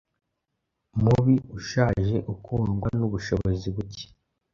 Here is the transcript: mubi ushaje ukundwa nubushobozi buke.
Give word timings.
mubi 1.01 1.35
ushaje 1.57 2.15
ukundwa 2.33 2.87
nubushobozi 2.97 3.67
buke. 3.75 4.05